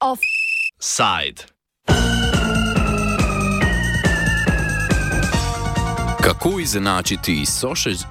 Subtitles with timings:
[0.00, 1.42] Offside.
[6.22, 7.46] Kako izenačiti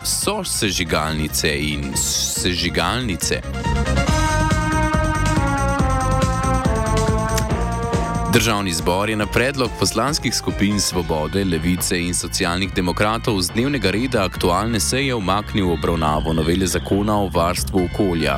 [0.03, 3.41] sosežigalnice in sežigalnice?
[8.33, 14.23] Državni zbor je na predlog poslanskih skupin Svobode, Levice in socialnih demokratov z dnevnega reda
[14.23, 18.37] aktualne seje umaknil obravnavo novele zakona o varstvu okolja.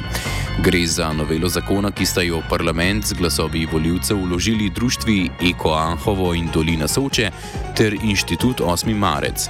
[0.66, 5.74] Gre za novelo zakona, ki sta jo v parlament z glasovi voljivcev uložili društvi Eko
[5.74, 7.32] Anhovo in Dolina Soče
[7.78, 8.96] ter inštitut 8.
[8.96, 9.50] marec.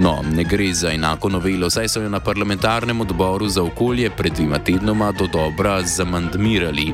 [0.00, 4.32] No, ne gre za enako novelo, saj so jo na parlamentarnem odboru za okolje pred
[4.32, 6.92] dvima tednoma do dobra zamandmirali.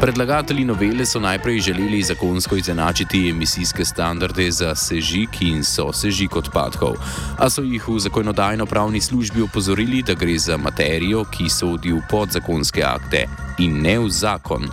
[0.00, 6.96] Predlagatelji novele so najprej želeli zakonsko izenačiti emisijske standarde za sežig in sosežig odpadkov,
[7.38, 12.84] a so jih v zakonodajno-pravni službi opozorili, da gre za materijo, ki sodi v podzakonske
[12.84, 13.26] akte
[13.58, 14.68] in ne v zakon.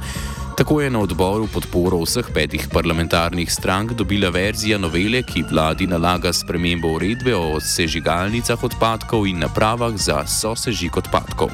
[0.60, 6.34] Tako je na odboru podporo vseh petih parlamentarnih strank dobila verzija novele, ki vladi nalaga
[6.34, 11.48] spremembo uredbe o sežigalnicah odpadkov in napravah za sosežig odpadkov.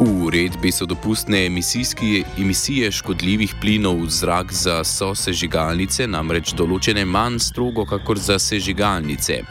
[0.00, 1.44] V uredbi so dopustne
[2.38, 9.42] emisije škodljivih plinov v zrak za sosežigalnice namreč določene manj strogo, kakor za sežigalnice.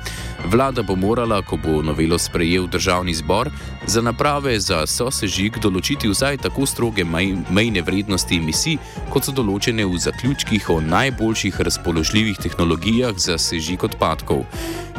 [0.46, 3.50] Vlada bo morala, ko bo novelo sprejel državni zbor,
[3.88, 8.78] za naprave za sosežig določiti vsaj tako stroge mejne vrednosti emisij,
[9.12, 14.46] kot so določene v zaključkih o najboljših razpoložljivih tehnologijah za sežig odpadkov.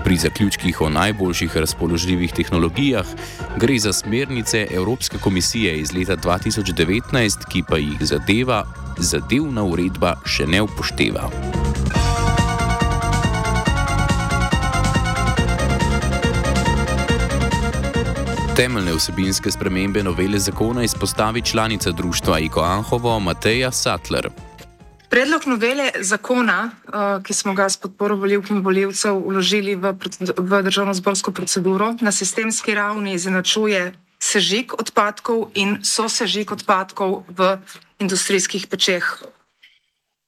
[0.04, 3.08] Pri zaključkih o najboljših razpoložljivih tehnologijah
[3.60, 8.64] gre za smernice Evropske komisije iz leta 2019, ki pa jih zadeva,
[8.98, 11.59] zadevna uredba še ne upošteva.
[18.60, 24.28] Temeljne vsebinske spremembe novele zakona izpostavi članica društva Iko Anhovo Mateja Sattler.
[25.08, 29.94] Predlog novele zakona, uh, ki smo ga s podporo voljivk in voljivcev uložili v,
[30.36, 37.56] v državno zborsko proceduro, na sistemski ravni izenačuje sežig odpadkov in sosežig odpadkov v
[37.98, 39.08] industrijskih pečeh.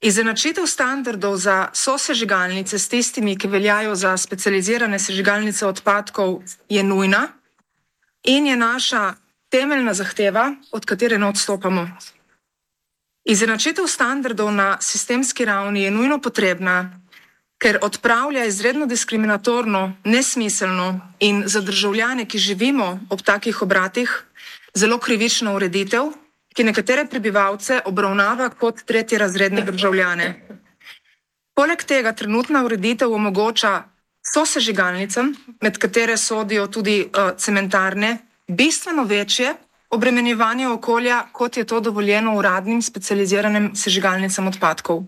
[0.00, 7.28] Izenačitev standardov za sosežigalnice s tistimi, ki veljajo za specializirane sežigalnice odpadkov, je nujna
[8.25, 9.15] in je naša
[9.49, 11.88] temeljna zahteva, od katere ne odstopamo.
[13.25, 17.03] Izenačitev standardov na sistemski ravni je nujno potrebna,
[17.62, 24.25] ker odpravlja izredno diskriminatorno, nesmiselno in za državljane, ki živimo ob takih obratih,
[24.75, 26.10] zelo krivično ureditev,
[26.54, 30.27] ki nekatere prebivalce obravnava kot tretje razredne državljane.
[31.54, 33.83] Poleg tega trenutna ureditev omogoča
[34.22, 38.19] sosežigalnicam, med katere sodijo tudi uh, cementarne,
[38.49, 39.55] bistveno večje
[39.91, 45.05] obremenjevanje okolja, kot je to dovoljeno uradnim specializiranim sežigalnicam odpadkov.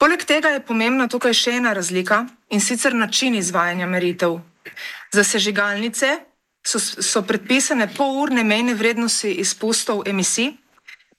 [0.00, 4.38] Poleg tega je pomembna tukaj še ena razlika in sicer način izvajanja meritev.
[5.12, 6.14] Za sežigalnice
[6.66, 10.54] so, so predpisane polurne mejne vrednosti izpustov emisij,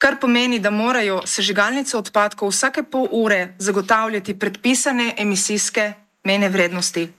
[0.02, 5.94] kar pomeni, da morajo sežigalnice odpadkov vsake pol ure zagotavljati predpisane emisijske
[6.24, 7.10] mejne vrednosti.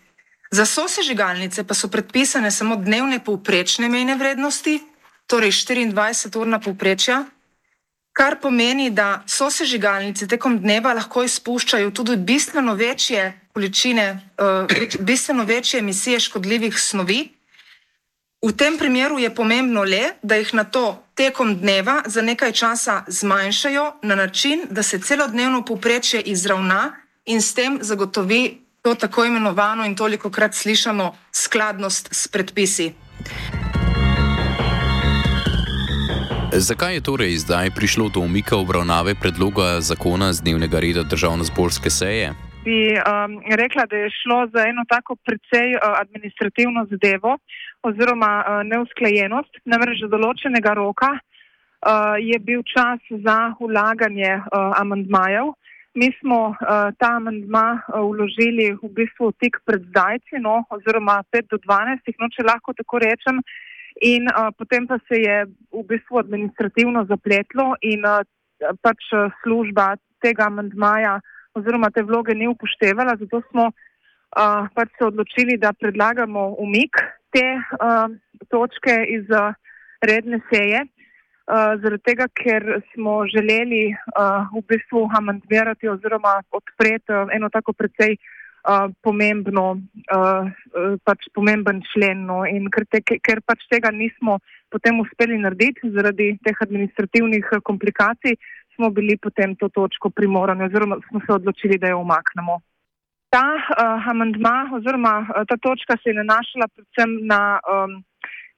[0.52, 4.80] Za sosežigalnice pa so predpisane samo dnevne povprečne mejne vrednosti,
[5.26, 7.24] torej 24-urna povprečja,
[8.12, 14.68] kar pomeni, da sosežigalnice tekom dneva lahko izpuščajo tudi bistveno večje količine, uh,
[15.00, 17.28] bistveno večje emisije škodljivih snovi.
[18.42, 23.04] V tem primeru je pomembno le, da jih na to tekom dneva za nekaj časa
[23.06, 29.84] zmanjšajo na način, da se celodnevno povprečje izravna in s tem zagotovi to tako imenovano
[29.86, 32.92] in toliko krat slišano skladnost s predpisi.
[36.52, 42.34] Zakaj je torej zdaj prišlo do umika obravnave predloga zakona z dnevnega reda državno-zborske seje?
[42.64, 47.38] Bi um, rekla, da je šlo za eno tako precej uh, administrativno zadevo
[47.82, 49.62] oziroma uh, neusklajenost.
[49.64, 55.54] Namreč do določenega roka uh, je bil čas za ulaganje uh, amandmajev.
[55.94, 56.56] Mi smo uh,
[56.96, 62.28] ta amandma uh, vložili v bistvu tik pred zdajci, no, oziroma 5 do 12, no,
[62.32, 63.42] če lahko tako rečem.
[64.00, 68.24] In uh, potem pa se je v bistvu administrativno zapletlo in uh,
[68.80, 69.12] pač
[69.42, 71.18] služba tega amendmaja
[71.58, 76.96] oziroma te vloge ni upoštevala, zato smo uh, pač se odločili, da predlagamo umik
[77.32, 78.08] te uh,
[78.48, 79.52] točke iz uh,
[80.02, 80.86] redne seje.
[81.46, 87.72] Uh, zaradi tega, ker smo želeli uh, v bistvu amandmirati oziroma odpreti uh, eno tako
[87.72, 89.66] precej uh, pomembno,
[90.16, 90.50] uh,
[91.04, 92.26] pač pomemben člen.
[92.26, 94.38] No, in ker, te, ker pač tega nismo
[94.72, 98.38] potem uspeli narediti zaradi teh administrativnih komplikacij,
[98.74, 102.60] smo bili potem to točko primorani oziroma smo se odločili, da jo omaknemo.
[103.32, 108.00] Ta uh, amandma oziroma uh, ta točka se je nanašala predvsem na um,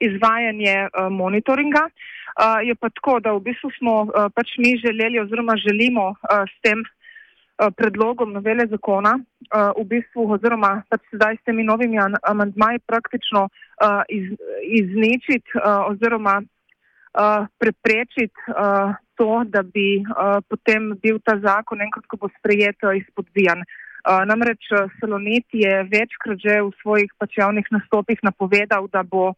[0.03, 1.87] izvajanje uh, monitoringa.
[1.87, 2.15] Uh,
[2.63, 6.57] je pa tako, da v bistvu smo uh, pač mi želeli oziroma želimo uh, s
[6.63, 12.83] tem uh, predlogom novele zakona uh, v bistvu oziroma pač sedaj s temi novimi amandmaji
[12.87, 14.35] praktično uh, iz,
[14.81, 22.07] izničiti uh, oziroma uh, preprečiti uh, to, da bi uh, potem bil ta zakon enkrat,
[22.11, 23.63] ko bo sprejet, izpodbijan.
[24.05, 24.67] Uh, namreč
[24.99, 29.33] Salonit je večkrat že v svojih pač javnih nastopih napovedal, da bo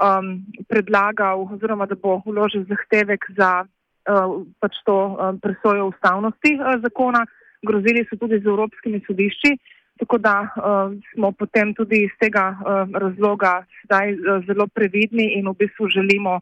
[0.00, 6.80] um, predlagal oziroma da bo uložil zahtevek za uh, pač to um, presojo ustavnosti uh,
[6.82, 7.26] zakona.
[7.62, 9.54] Grozili so tudi z evropskimi sodišči,
[10.02, 15.46] tako da uh, smo potem tudi iz tega uh, razloga zdaj uh, zelo previdni in
[15.48, 16.40] v bistvu želimo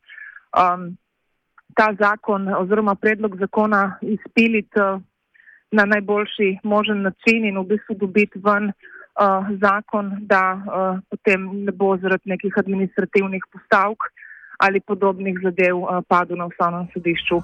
[0.56, 0.96] um,
[1.76, 5.02] ta zakon oziroma predlog zakona izpiliti uh,
[5.70, 8.99] na najboljši možen način in v bistvu dobiti ven uh,
[9.60, 13.98] zakon, da uh, potem ne bo zaradi nekih administrativnih postavk
[14.58, 17.40] ali podobnih zadev uh, padel na ustavnem sodišču.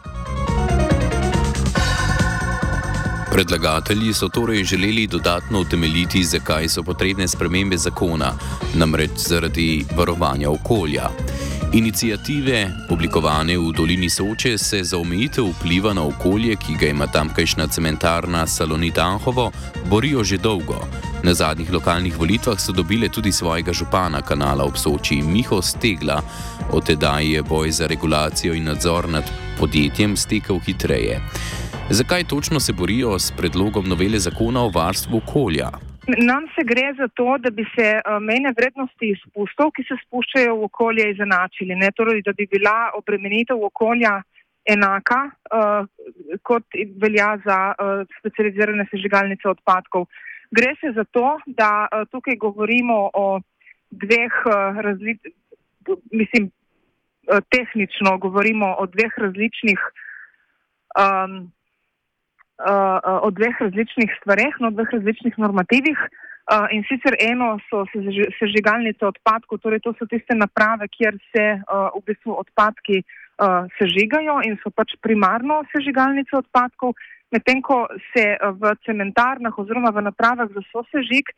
[3.33, 8.33] Predlagatelji so torej želeli dodatno utemeljiti, zakaj so potrebne spremembe zakona,
[8.75, 11.09] namreč zaradi varovanja okolja.
[11.73, 17.67] Inicijative, oblikovane v dolini Soče, se za omejitev vpliva na okolje, ki ga ima tamkajšnja
[17.67, 19.51] cementarna Salonit Anhovo,
[19.91, 20.81] borijo že dolgo.
[21.25, 26.21] Na zadnjih lokalnih volitvah so dobile tudi svojega župana kanala ob Soči, Miho Stegla.
[26.73, 29.25] Od tedaj je boj za regulacijo in nadzor nad
[29.61, 31.21] podjetjem stekel hitreje.
[31.91, 35.71] Zakaj točno se borijo s predlogom novele zakona o varstvu okolja?
[36.07, 40.55] Nam se gre za to, da bi se uh, mejne vrednosti izpustov, ki se spuščajo
[40.57, 41.75] v okolje, izenačili.
[41.75, 41.91] Ne?
[41.97, 44.21] Torej, da bi bila obremenitev okolja
[44.67, 45.19] enaka,
[45.55, 45.87] uh,
[46.43, 50.07] kot velja za uh, specializirane sežigalnice odpadkov.
[50.51, 53.41] Gre se za to, da uh, tukaj govorimo o
[53.91, 55.35] dveh uh, različnih,
[56.13, 59.81] mislim, uh, tehnično govorimo o dveh različnih.
[60.97, 61.53] Um,
[63.23, 65.99] o dveh različnih stvareh, no, o dveh različnih normativih.
[66.73, 67.83] In sicer eno so
[68.39, 73.03] sežigalnice odpadkov, torej to so tiste naprave, kjer se v bistvu odpadki
[73.77, 76.95] sežigajo in so pač primarno sežigalnice odpadkov,
[77.33, 81.31] medtem ko se v cementarnah oziroma v napravah za sosežig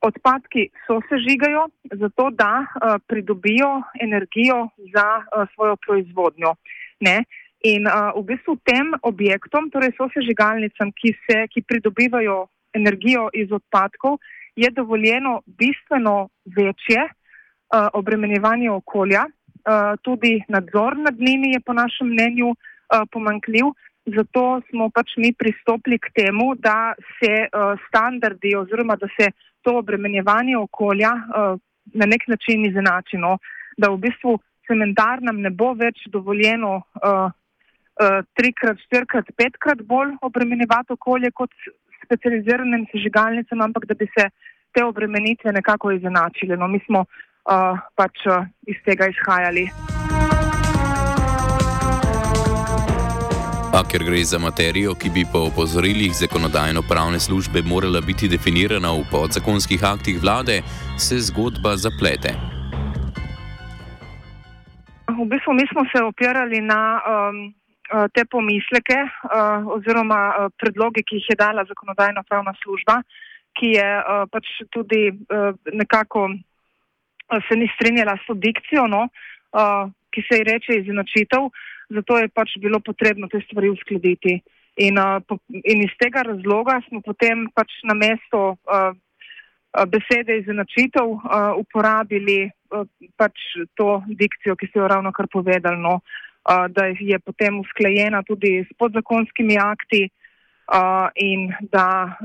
[0.00, 6.54] odpadki sosežigajo, zato da uh, pridobijo energijo za uh, svojo proizvodnjo.
[7.00, 7.24] Ne?
[7.64, 12.46] In uh, v bistvu tem objektom, torej sosežigalnicam, ki, se, ki pridobivajo
[12.76, 14.20] energijo iz odpadkov,
[14.56, 19.24] je dovoljeno bistveno večje uh, obremenjevanje okolja.
[19.26, 23.72] Uh, tudi nadzor nad njimi je po našem mnenju uh, pomankljiv.
[24.06, 29.30] Zato smo pač mi pristopili k temu, da se uh, standardi oziroma da se
[29.62, 31.58] to obremenjevanje okolja uh,
[31.94, 33.38] na nek način izenačino,
[33.76, 40.94] da v bistvu cementarnam ne bo več dovoljeno uh, uh, trikrat, štirikrat, petkrat bolj obremenjevati
[40.94, 41.50] okolje kot
[42.04, 44.28] specializiranim sežigalnicam, ampak da bi se
[44.70, 46.56] te obremenitve nekako izenačile.
[46.56, 49.66] No, mi smo uh, pač uh, iz tega izhajali.
[53.76, 59.04] A ker gre za materijo, ki bi po opozorilih zakonodajno-pravne službe morala biti definirana v
[59.10, 60.62] podzakonskih aktih vlade,
[60.96, 62.32] se zgodba zaplete.
[65.12, 67.52] V bistvu mi smo se opirali na um,
[67.86, 72.96] Eh, te pomisleke uh, oziroma uh, predloge, ki jih je dala zakonodajna pravna služba,
[73.54, 79.86] ki je uh, pač tudi uh, nekako uh, se ni strinjala s dikcijo, no, uh,
[80.10, 81.46] ki se ji reče izenačitev,
[81.88, 84.40] zato je pač bilo potrebno te stvari uskladiti.
[84.76, 88.92] In, uh, po, in iz tega razloga smo potem pač na mesto uh,
[89.88, 92.84] besede izenačitev uh, uporabili uh,
[93.16, 93.40] pač
[93.74, 95.80] to dikcijo, ki ste jo ravno kar povedali.
[95.80, 96.00] No.
[96.46, 100.06] Uh, da je potem usklajena tudi s podzakonskimi akti
[101.22, 102.18] in da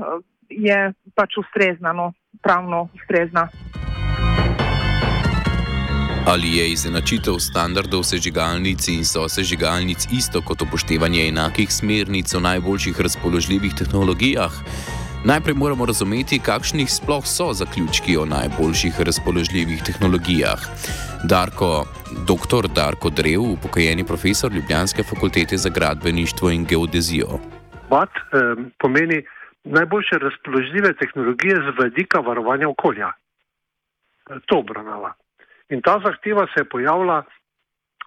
[0.50, 3.48] je pač ustrezna, no, pravno ustrezna.
[6.26, 13.74] Ali je izenačitev standardov sežigalnic in sosežigalnic isto kot upoštevanje enakih smernic o najboljših razpoložljivih
[13.74, 14.52] tehnologijah?
[15.26, 20.60] Najprej moramo razumeti, kakšni sploh so zaključki o najboljših razpoložljivih tehnologijah.
[21.26, 21.86] Darko,
[22.30, 22.70] dr.
[22.74, 27.40] Darko Drev, upokojeni profesor Ljubljanske fakultete za gradbeništvo in geodezijo.
[27.90, 29.24] BAT eh, pomeni
[29.64, 33.12] najboljše razpoložljive tehnologije z vedika varovanja okolja.
[34.46, 35.14] To obravnava.
[35.72, 37.24] In ta zahteva se je pojavila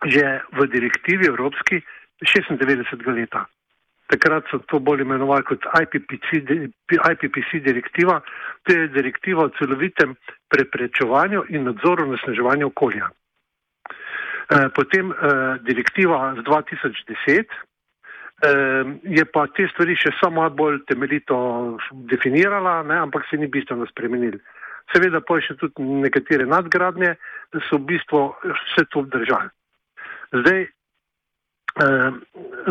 [0.05, 1.81] že v direktivi Evropski
[2.21, 3.07] 96.
[3.07, 3.45] leta.
[4.07, 6.45] Takrat so to bolj imenovali kot IPPC,
[7.11, 8.21] IPPC direktiva,
[8.63, 10.13] to je direktiva o celovitem
[10.47, 13.09] preprečevanju in nadzoru nasneževanja okolja.
[13.09, 15.15] E, potem e,
[15.65, 17.45] direktiva z 2010 e,
[18.43, 21.37] je pa te stvari še samo bolj temeljito
[22.11, 24.37] definirala, ne, ampak se ni bistveno spremenili.
[24.91, 27.15] Seveda pa še tudi nekatere nadgradnje
[27.69, 29.49] so v bistvu vse to obdržali.
[30.35, 30.67] Zdaj,
[31.75, 32.11] Eh,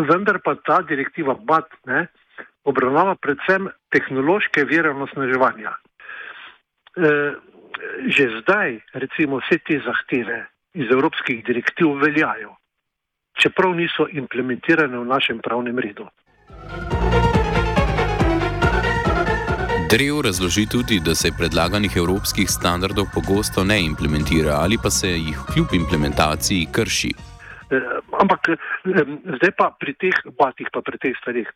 [0.09, 2.07] vendar pa ta direktiva BAT ne,
[2.65, 5.75] obravnava predvsem tehnološke vire osnaževanja.
[6.97, 7.37] Eh,
[8.09, 12.57] že zdaj, recimo, vse te zahteve iz evropskih direktiv veljajo,
[13.35, 16.07] čeprav niso implementirane v našem pravnem redu.
[19.91, 25.39] Drev razloži tudi, da se predlaganih evropskih standardov pogosto ne implementira ali pa se jih
[25.53, 27.13] kljub implementaciji krši.
[27.71, 28.57] Eh, ampak eh,
[29.37, 31.49] zdaj pa pri teh batih, pa pri teh stvarih.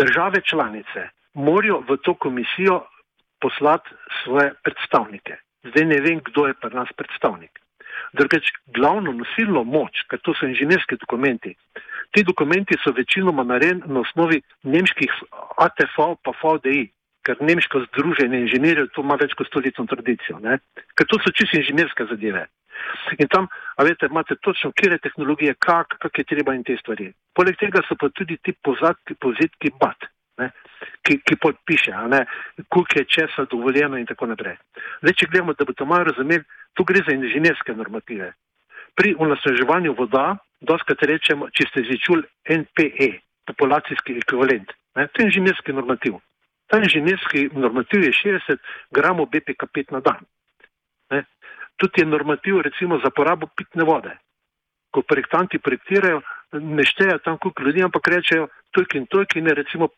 [0.00, 2.80] Države članice morajo v to komisijo
[3.40, 3.90] poslati
[4.22, 5.36] svoje predstavnike.
[5.68, 7.52] Zdaj ne vem, kdo je pri nas predstavnik.
[8.12, 11.54] Drugič, glavno nosilno moč, ker to so inženirski dokumenti.
[12.16, 15.12] Ti dokumenti so večinoma narejeni na osnovi nemških
[15.64, 16.88] ATV pa VDI,
[17.26, 20.38] ker nemško združenje inženirjev to ima več kot stoletno tradicijo.
[20.40, 20.58] Ne?
[20.96, 22.46] Ker to so čisto inženirske zadeve.
[23.18, 26.76] In tam, a veste, imate točno, kje je tehnologija, kak, kak je treba in te
[26.80, 27.10] stvari.
[27.34, 30.50] Poleg tega so pa tudi ti pozadki, povzetki bat, ne,
[31.02, 31.92] ki, ki podpiše,
[32.68, 34.56] koliko je česa dovoljeno in tako naprej.
[35.02, 38.32] Zdaj, če gledamo, da bo to malo razumeli, tu gre za inženirske normative.
[38.94, 43.10] Pri unasveževanju voda, doskrat rečemo, če ste izčuli NPE,
[43.46, 46.18] populacijski ekvivalent, ne, to je inženirski normativ.
[46.68, 48.58] Ta inženirski normativ je 60
[48.92, 50.26] gramov BPK5 na dan
[51.78, 54.10] tudi je normativ recimo za porabo pitne vode.
[54.90, 56.20] Ko projektanti projektirajo,
[56.52, 59.88] ne štejejo tam koliko ljudi, ampak rečejo toliko in toliko in recimo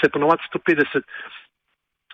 [0.00, 1.02] se ponovadi 150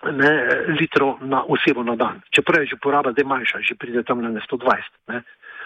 [0.09, 0.31] ne,
[0.79, 2.21] litrov na osebo na dan.
[2.33, 5.13] Čeprav je že poraba, da je manjša, že pride tam na 120.
[5.13, 5.23] Ne.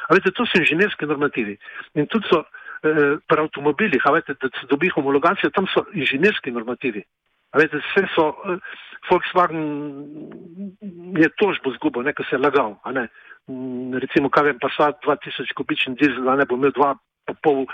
[0.08, 1.58] A veste, to so inženirski normativi.
[1.96, 6.52] In tudi so eh, pri avtomobilih, a veste, da se dobi homologacijo, tam so inženirski
[6.52, 7.04] normativi.
[7.56, 8.60] A veste, vse so, eh,
[9.10, 9.64] Volkswagen
[11.18, 13.08] je tožbo zgubo, nekaj se je lagal, a ne.
[13.48, 17.68] Mm, recimo, kaj vem, Passat 2000 kubični dizel, da ne bo imel 2,5 uh,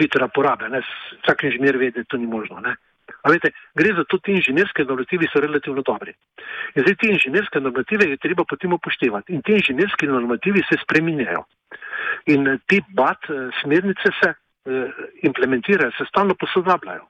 [0.00, 0.68] litra porabe.
[0.72, 0.80] Ne?
[1.22, 2.60] Vsak inženir ve, da to ni možno.
[2.64, 2.76] Ne?
[3.22, 6.14] A veste, gre za to, ti inženirske normativi so relativno dobri.
[6.74, 9.32] In zdaj te inženirske normative je treba potem upoštevati.
[9.32, 11.44] In te inženirske normativi se spreminjajo.
[12.32, 17.04] In te BAT eh, smernice se uh, implementirajo, se stalno posodabljajo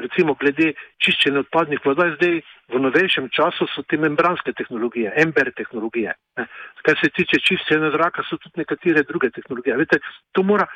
[0.00, 0.72] recimo glede
[1.02, 2.40] čiščenja odpadnih voda, zdaj
[2.72, 6.14] v novejšem času so te membranske tehnologije, ember tehnologije.
[6.84, 9.76] Kar se tiče čiščenja zraka, so tudi nekatere druge tehnologije.
[9.84, 10.00] Vete,
[10.32, 10.66] to mora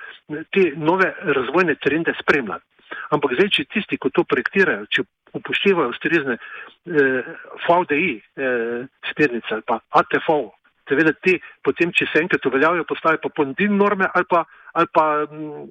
[0.55, 2.65] te nove razvojne trende spremljati.
[3.15, 5.05] Ampak zdaj, če tisti, ko to projektirajo, če
[5.39, 7.33] upoštevajo ustrezne eh,
[7.67, 10.31] VDI eh, smernice ali pa ATV,
[10.89, 15.05] seveda te potem, če se enkrat uveljavijo, postavijo pa pondin norme ali pa, ali pa
[15.29, 15.67] mm,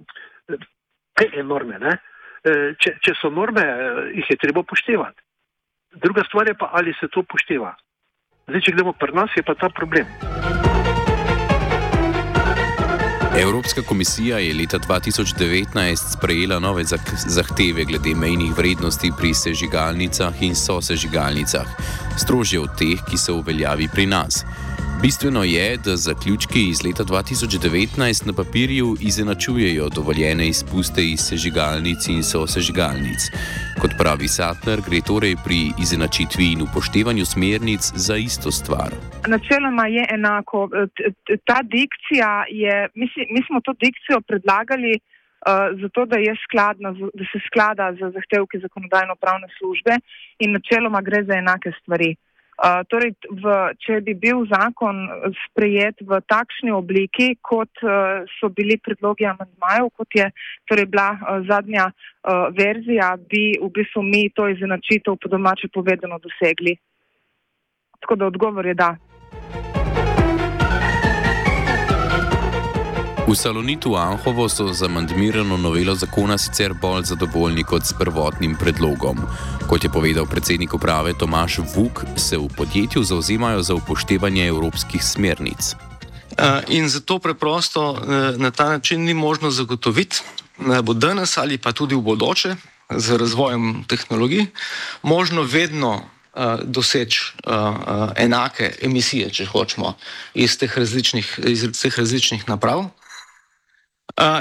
[1.18, 1.80] PE norme.
[1.82, 1.98] Ne.
[2.46, 5.22] Eh, če, če so norme, eh, jih je treba upoštevati.
[6.04, 7.74] Druga stvar je pa, ali se to upošteva.
[8.48, 10.08] Zdaj, če gledamo pri nas, je pa ta problem.
[13.42, 16.84] Evropska komisija je leta 2019 sprejela nove
[17.28, 21.68] zahteve glede mejnih vrednosti pri sežigalnicah in sosežigalnicah,
[22.18, 24.42] strožje od teh, ki so v veljavi pri nas.
[25.02, 32.22] Bistveno je, da zaključki iz leta 2019 na papirju izenačujejo dovoljene izpuste iz sežigalnic in
[32.32, 33.22] sosežigalnic.
[33.82, 38.92] Kot pravi Satner, gre torej pri izenačitvi in upoštevanju smernic za isto stvar.
[39.34, 40.60] Načeloma je enako.
[41.50, 42.32] Ta dikcija
[42.64, 45.02] je, mi, si, mi smo to dikcijo predlagali uh,
[45.82, 46.90] zato, da, skladna,
[47.20, 49.94] da se sklada z zahtevki zakonodajno-pravne službe
[50.44, 52.12] in načeloma gre za enake stvari.
[52.18, 52.27] Uh,
[52.90, 55.06] torej, v, če bi bil zakon
[55.46, 60.26] sprejet v takšni obliki, kot uh, so bili predlogi amandmajev, kot je
[60.66, 66.18] torej bila uh, zadnja uh, verzija, bi v bistvu mi to izenačitev po domače povedano
[66.18, 66.74] dosegli.
[68.02, 68.96] Tako da odgovor je da.
[73.28, 79.20] V Salonitu Anhovo so z amandmirano novelo zakona sicer bolj zadovoljni kot s prvotnim predlogom.
[79.68, 85.76] Kot je povedal predsednik uprave Tomaš Vuk, se v podjetju zauzemajo za upoštevanje evropskih smernic.
[86.72, 88.00] In zato preprosto
[88.38, 90.24] na ta način ni možno zagotoviti,
[90.58, 92.56] da bo danes ali pa tudi v bodoče
[92.96, 94.46] z razvojem tehnologij
[95.04, 97.52] možno vedno uh, doseči uh,
[98.16, 99.98] enake emisije, če hočemo,
[100.34, 102.88] iz teh različnih, iz teh različnih naprav.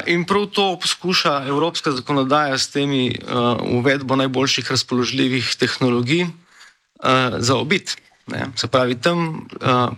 [0.06, 3.18] In prav to poskuša evropska zakonodaja s temi
[3.76, 6.26] uvedbo najboljših razpoložljivih tehnologij
[7.38, 7.96] zaobiti.
[8.56, 9.92] Se pravi, tam uh,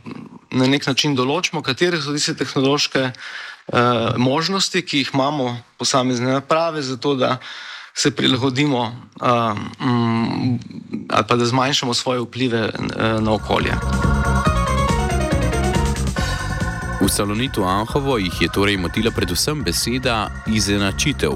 [0.50, 6.82] na nek način določimo, katere so tiste tehnološke uh, možnosti, ki jih imamo posamezne naprave,
[6.84, 7.38] zato da
[7.96, 10.60] se prilagodimo uh, um,
[11.08, 13.80] ali pa da zmanjšamo svoje vplive uh, na okolje.
[16.98, 21.30] V Salonitu Anhovo jih je torej motila predvsem beseda izenačitev.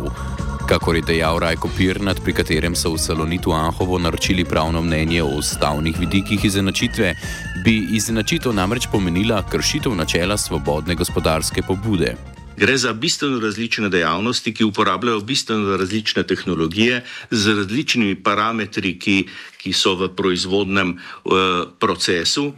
[0.67, 5.39] Kakor je dejal Rajko Pirnat, pri katerem so v Salonitu Anhovo naročili pravno mnenje o
[5.39, 7.15] ustavnih vidikih izenačitve,
[7.63, 12.17] bi izenačitev namreč pomenila kršitev načela svobodne gospodarske pobude.
[12.59, 19.29] Gre za bistveno različne dejavnosti, ki uporabljajo bistveno različne tehnologije z različnimi parametri, ki,
[19.63, 22.51] ki so v proizvodnem uh, procesu.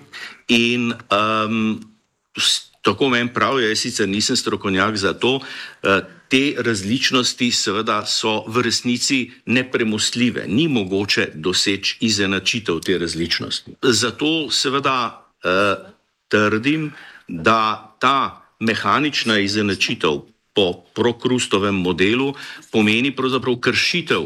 [0.49, 1.85] In um,
[2.85, 8.63] tako meni prav, jaz sicer nisem strokovnjak za to, uh, te različnosti seveda so v
[8.67, 13.77] resnici nepremostljive, ni mogoče doseči izenačitev te različnosti.
[13.83, 14.97] Zato seveda
[15.45, 15.91] uh,
[16.29, 16.93] trdim,
[17.29, 20.21] da ta mehanična izenačitev
[20.55, 22.35] po prokrustovem modelu
[22.73, 24.23] pomeni pravzaprav kršitev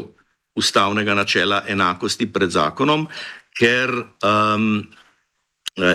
[0.55, 3.07] ustavnega načela enakosti pred zakonom,
[3.59, 4.83] ker um,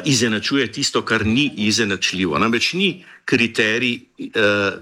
[0.05, 2.39] izenačuje tisto, kar ni izenačljivo.
[2.39, 4.35] Namreč ni kriterij uh,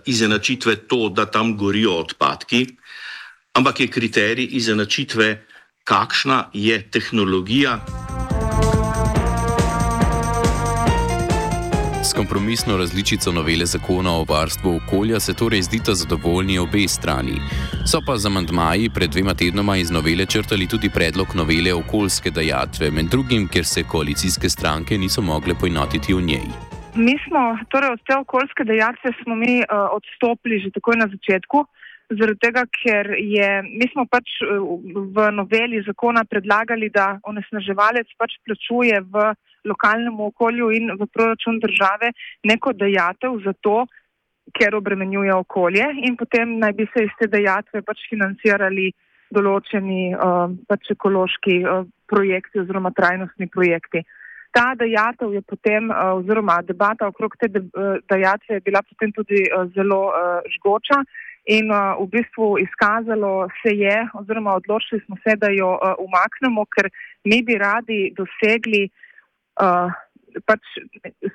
[0.06, 2.66] izenačitve to, da tam gorijo odpadki,
[3.52, 5.46] ampak je kriterij izenačitve,
[5.84, 7.78] kakšna je tehnologija.
[12.04, 17.36] S kompromisno različico novele zakona o varstvu okolja se torej zdita zadovoljni obe strani.
[17.90, 22.90] So pa z amantmaji pred dvema tednoma iz novele črtali tudi predlog novele okoljske dajatve,
[22.96, 26.48] med drugim, ker se koalicijske stranke niso mogle poenotiti o njej.
[26.94, 29.66] Mi smo, torej od te okoljske dejatve smo mi uh,
[29.98, 31.64] odstopili že takoj na začetku,
[32.18, 34.50] zaradi tega, ker je, mi smo pač uh,
[35.14, 39.30] v noveli zakona predlagali, da onesnaževalec pač plačuje v
[39.64, 42.12] lokalnemu okolju in v proračun države
[42.44, 43.86] neko dejatev za to,
[44.58, 48.90] ker obremenjuje okolje in potem naj bi se iz te dejatve pač financirali
[49.32, 54.02] določeni uh, pač ekološki uh, projekti oziroma trajnostni projekti.
[54.52, 59.70] Ta dejatev je potem, uh, oziroma debata okrog te dejatve je bila potem tudi uh,
[59.76, 61.00] zelo uh, žgoča
[61.54, 66.66] in uh, v bistvu izkazalo se je, oziroma odločili smo se, da jo uh, umaknemo,
[66.76, 66.90] ker
[67.24, 69.08] mi bi radi dosegli uh,
[69.60, 69.90] uh,
[70.48, 70.64] pač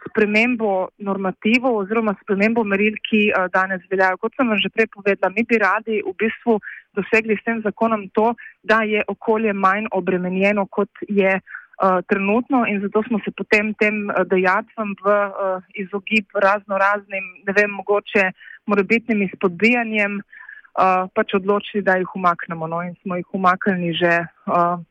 [0.10, 4.18] spremembo normativov oziroma spremembo meril, ki uh, danes veljajo.
[4.22, 6.58] Kot sem vam že prej povedala, mi bi radi v bistvu
[6.98, 12.82] dosegli s tem zakonom to, da je okolje manj obremenjeno, kot je uh, trenutno in
[12.82, 18.32] zato smo se potem tem dejatvam v uh, izogib razno raznim, ne vem, mogoče
[18.66, 22.68] morebitnim izpodbijanjem uh, pač odločili, da jih umaknemo.
[22.68, 24.82] No, in smo jih umaknili že uh,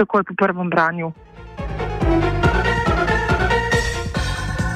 [0.00, 1.12] takoj po prvem branju.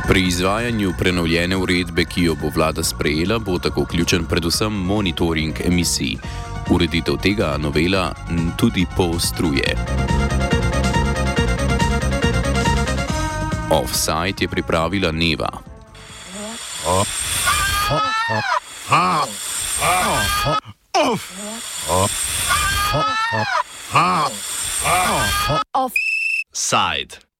[0.09, 6.17] Pri izvajanju prenovljene uredbe, ki jo bo vlada sprejela, bo tako vključen predvsem monitoring emisij.
[6.71, 8.15] Ureditev tega novela
[8.57, 9.77] tudi poostruje.
[13.71, 15.49] Offside je pripravila Neva.
[25.73, 27.24] Offside.